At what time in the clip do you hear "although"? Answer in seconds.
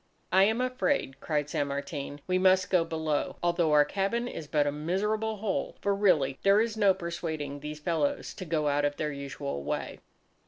3.43-3.71